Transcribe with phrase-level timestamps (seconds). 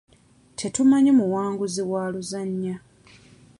[0.59, 2.75] Tetumanyi muwanguzi waluzannya.